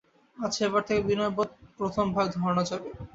[0.37, 1.49] আচ্ছা, এবার থেকে বিনয়বোধ
[1.77, 2.89] প্রথম ভাগ ধরানো যাবে।